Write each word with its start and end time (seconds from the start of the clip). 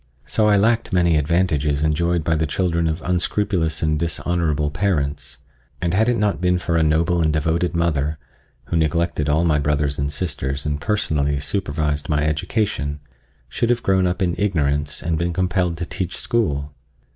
So 0.25 0.47
I 0.47 0.57
lacked 0.57 0.91
many 0.91 1.15
advantages 1.15 1.83
enjoyed 1.83 2.23
by 2.23 2.35
the 2.35 2.47
children 2.47 2.87
of 2.87 3.03
unscrupulous 3.03 3.83
and 3.83 3.99
dishonorable 3.99 4.71
parents, 4.71 5.37
and 5.79 5.93
had 5.93 6.09
it 6.09 6.17
not 6.17 6.41
been 6.41 6.57
for 6.57 6.75
a 6.75 6.81
noble 6.81 7.21
and 7.21 7.31
devoted 7.31 7.75
mother, 7.75 8.17
who 8.63 8.75
neglected 8.77 9.29
all 9.29 9.45
my 9.45 9.59
brothers 9.59 9.99
and 9.99 10.11
sisters 10.11 10.65
and 10.65 10.81
personally 10.81 11.39
supervised 11.39 12.09
my 12.09 12.23
education, 12.25 12.99
should 13.47 13.69
have 13.69 13.83
grown 13.83 14.07
up 14.07 14.23
in 14.23 14.33
ignorance 14.39 15.03
and 15.03 15.19
been 15.19 15.33
compelled 15.33 15.77
to 15.77 15.85
teach 15.85 16.17
school. 16.17 16.73